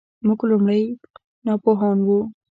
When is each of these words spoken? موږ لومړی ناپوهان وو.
موږ 0.25 0.39
لومړی 0.51 0.81
ناپوهان 1.45 1.97
وو. 2.07 2.19